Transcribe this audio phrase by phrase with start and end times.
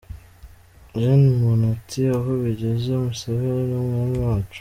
[0.99, 4.49] Gen Muntu ati “Aho bigeze Museveni ni Umwani wacu”.